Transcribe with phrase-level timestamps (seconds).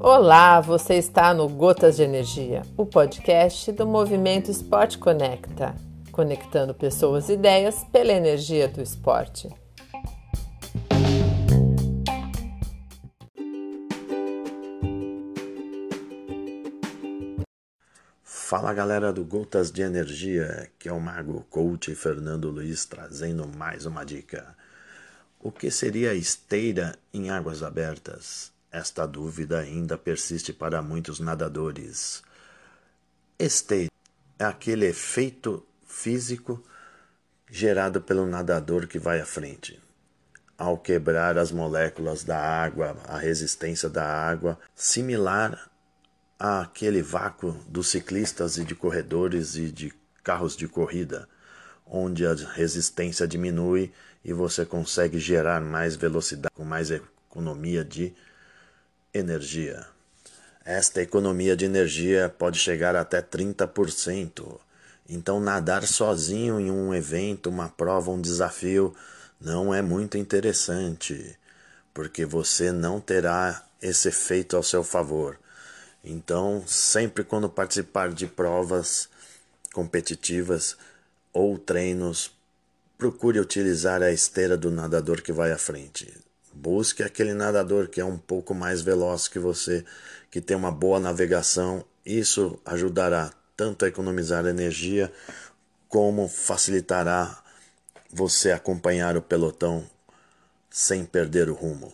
[0.00, 5.74] Olá, você está no Gotas de Energia, o podcast do Movimento Esporte Conecta,
[6.12, 9.48] conectando pessoas e ideias pela energia do esporte.
[18.22, 23.86] Fala galera do Gotas de Energia, que é o Mago Coach Fernando Luiz trazendo mais
[23.86, 24.56] uma dica.
[25.46, 28.50] O que seria esteira em águas abertas?
[28.68, 32.20] Esta dúvida ainda persiste para muitos nadadores.
[33.38, 33.92] Esteira
[34.40, 36.60] é aquele efeito físico
[37.48, 39.80] gerado pelo nadador que vai à frente.
[40.58, 45.70] Ao quebrar as moléculas da água, a resistência da água, similar
[46.40, 49.94] àquele vácuo dos ciclistas e de corredores e de
[50.24, 51.28] carros de corrida,
[51.86, 53.92] onde a resistência diminui
[54.24, 58.12] e você consegue gerar mais velocidade, com mais economia de
[59.14, 59.86] energia.
[60.64, 64.58] Esta economia de energia pode chegar até 30%.
[65.08, 68.92] Então, nadar sozinho em um evento, uma prova, um desafio,
[69.40, 71.38] não é muito interessante,
[71.94, 75.38] porque você não terá esse efeito ao seu favor.
[76.02, 79.08] Então, sempre quando participar de provas
[79.72, 80.76] competitivas
[81.36, 82.30] ou treinos,
[82.96, 86.10] procure utilizar a esteira do nadador que vai à frente.
[86.50, 89.84] Busque aquele nadador que é um pouco mais veloz que você,
[90.30, 91.84] que tem uma boa navegação.
[92.06, 95.12] Isso ajudará tanto a economizar energia
[95.90, 97.42] como facilitará
[98.10, 99.84] você acompanhar o pelotão
[100.70, 101.92] sem perder o rumo.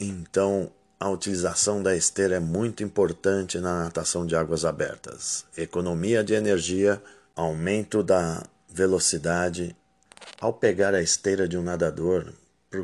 [0.00, 5.44] Então, a utilização da esteira é muito importante na natação de águas abertas.
[5.56, 7.00] Economia de energia,
[7.40, 9.74] aumento da velocidade.
[10.40, 12.32] Ao pegar a esteira de um nadador,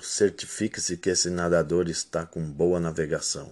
[0.00, 3.50] certifique-se que esse nadador está com boa navegação.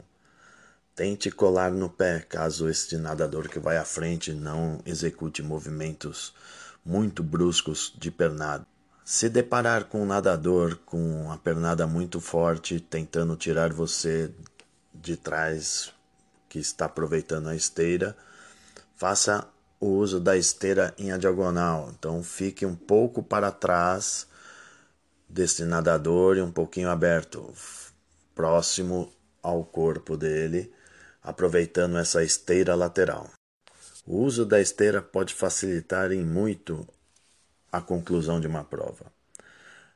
[0.94, 6.34] Tente colar no pé caso este nadador que vai à frente não execute movimentos
[6.84, 8.66] muito bruscos de pernada.
[9.02, 14.30] Se deparar com um nadador com a pernada muito forte tentando tirar você
[14.94, 15.92] de trás
[16.48, 18.14] que está aproveitando a esteira,
[18.96, 19.48] faça
[19.80, 21.91] o uso da esteira em a diagonal.
[21.98, 24.29] Então fique um pouco para trás
[25.29, 27.52] desse nadador e um pouquinho aberto,
[28.35, 29.11] próximo
[29.42, 30.70] ao corpo dele,
[31.23, 33.30] aproveitando essa esteira lateral.
[34.07, 36.86] O uso da esteira pode facilitar em muito
[37.73, 39.07] a conclusão de uma prova.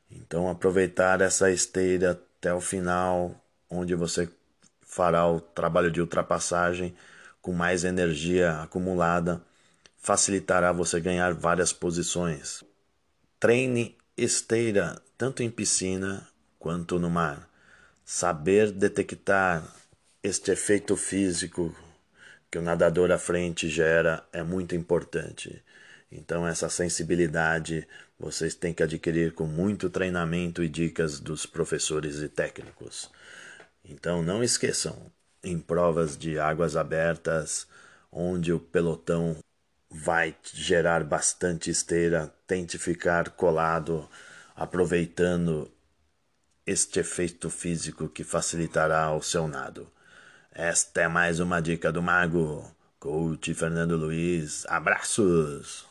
[0.09, 3.35] Então, aproveitar essa esteira até o final,
[3.69, 4.29] onde você
[4.81, 6.95] fará o trabalho de ultrapassagem
[7.41, 9.41] com mais energia acumulada,
[10.05, 12.63] facilitará você ganhar várias posições.
[13.39, 16.27] Treine esteira tanto em piscina
[16.59, 17.49] quanto no mar.
[18.05, 19.67] Saber detectar
[20.21, 21.75] este efeito físico
[22.51, 25.63] que o nadador à frente gera é muito importante.
[26.11, 27.87] Então, essa sensibilidade
[28.19, 33.09] vocês têm que adquirir com muito treinamento e dicas dos professores e técnicos.
[33.83, 35.11] Então, não esqueçam,
[35.43, 37.65] em provas de águas abertas,
[38.11, 39.35] onde o pelotão
[39.97, 44.07] vai gerar bastante esteira, tente ficar colado
[44.53, 45.71] aproveitando
[46.65, 49.89] este efeito físico que facilitará o seu nado.
[50.51, 52.69] Esta é mais uma dica do Mago.
[52.99, 54.65] Coach Fernando Luiz.
[54.67, 55.85] Abraços!